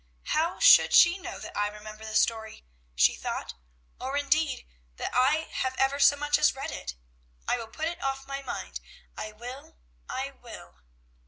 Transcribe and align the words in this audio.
"How 0.29 0.57
should 0.59 0.93
she 0.95 1.19
know 1.19 1.37
that 1.37 1.55
I 1.55 1.67
remember 1.67 2.03
the 2.05 2.15
story?" 2.15 2.65
she 2.95 3.13
thought, 3.15 3.53
"or, 3.99 4.17
indeed, 4.17 4.65
that 4.95 5.11
I 5.13 5.47
have 5.61 5.75
ever 5.77 5.99
so 5.99 6.15
much 6.15 6.39
as 6.39 6.55
read 6.55 6.71
it? 6.71 6.95
I 7.47 7.57
will 7.57 7.67
put 7.67 7.85
it 7.85 8.01
off 8.03 8.25
my 8.25 8.41
mind; 8.41 8.79
I 9.15 9.31
will! 9.31 9.77
I 10.09 10.31
_will! 10.41 10.79